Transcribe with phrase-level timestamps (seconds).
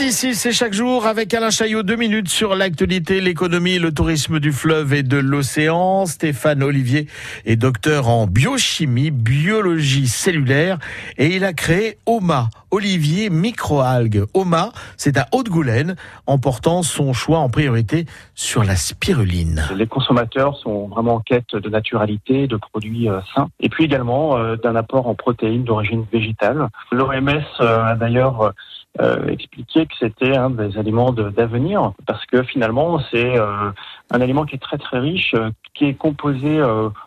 [0.00, 4.50] d'ici, c'est chaque jour avec Alain Chaillot, deux minutes sur l'actualité, l'économie, le tourisme du
[4.50, 6.06] fleuve et de l'océan.
[6.06, 7.06] Stéphane Olivier
[7.44, 10.78] est docteur en biochimie, biologie cellulaire
[11.18, 14.24] et il a créé OMA, Olivier Microalgues.
[14.32, 15.96] OMA, c'est à Haute-Goulaine,
[16.26, 19.64] en portant son choix en priorité sur la spiruline.
[19.76, 24.38] Les consommateurs sont vraiment en quête de naturalité, de produits euh, sains et puis également
[24.38, 26.68] euh, d'un apport en protéines d'origine végétale.
[26.90, 27.28] L'OMS
[27.60, 28.54] euh, a d'ailleurs
[28.98, 33.70] euh, expliqué que c'était un des aliments d'avenir parce que finalement c'est euh,
[34.10, 36.60] un aliment qui est très très riche, euh, qui est composé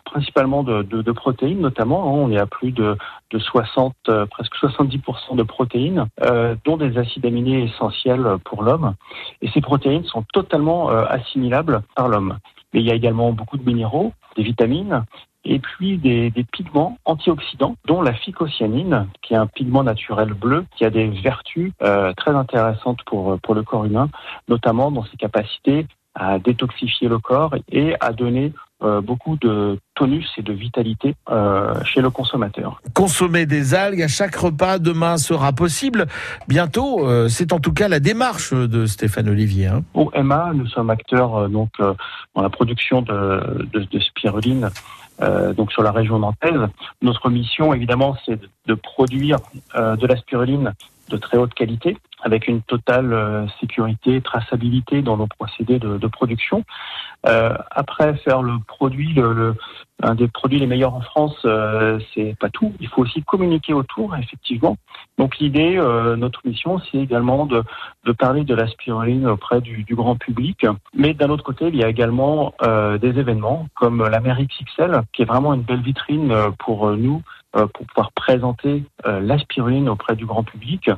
[0.06, 2.04] principalement de, de, protéines notamment.
[2.04, 2.96] Hein, on est à plus de,
[3.30, 3.94] de 60,
[4.30, 6.06] presque 70% de protéines,
[6.64, 8.94] dont des acides aminés essentiels pour l'homme.
[9.42, 12.38] Et ces protéines sont totalement assimilables par l'homme.
[12.72, 15.04] Mais il y a également beaucoup de minéraux, des vitamines
[15.44, 20.64] et puis des, des, pigments antioxydants, dont la phycocyanine, qui est un pigment naturel bleu,
[20.76, 24.08] qui a des vertus euh, très intéressantes pour, pour le corps humain,
[24.48, 28.52] notamment dans ses capacités à détoxifier le corps et à donner
[28.84, 32.80] euh, beaucoup de tonus et de vitalité euh, chez le consommateur.
[32.92, 36.06] Consommer des algues à chaque repas demain sera possible
[36.48, 37.08] bientôt.
[37.08, 39.66] Euh, c'est en tout cas la démarche de Stéphane Olivier.
[39.66, 39.82] Hein.
[39.94, 44.68] Au MA, nous sommes acteurs donc dans la production de, de, de spiruline.
[45.56, 46.68] donc sur la région nantaise,
[47.00, 49.38] notre mission évidemment c'est de, de produire
[49.74, 50.72] de la spiruline
[51.10, 56.06] de très haute qualité, avec une totale euh, sécurité, traçabilité dans nos procédés de, de
[56.06, 56.64] production.
[57.26, 59.54] Euh, après, faire le produit, le, le,
[60.02, 62.72] un des produits les meilleurs en France, euh, c'est pas tout.
[62.80, 64.76] Il faut aussi communiquer autour, effectivement.
[65.18, 67.62] Donc l'idée, euh, notre mission, c'est également de,
[68.04, 70.66] de, parler de la spiruline auprès du, du grand public.
[70.94, 75.02] Mais d'un autre côté, il y a également euh, des événements comme la mer XXL,
[75.12, 77.22] qui est vraiment une belle vitrine euh, pour nous
[77.54, 80.90] pour pouvoir présenter euh, la spiruline auprès du grand public,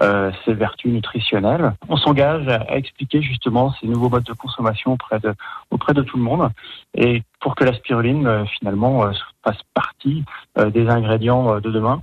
[0.00, 1.72] euh, ses vertus nutritionnelles.
[1.88, 5.34] On s'engage à, expliquer justement ces nouveaux modes de consommation auprès de,
[5.70, 6.50] auprès de tout le monde
[6.94, 9.10] et pour que la spiruline finalement
[9.44, 10.24] fasse partie
[10.56, 12.00] des ingrédients de demain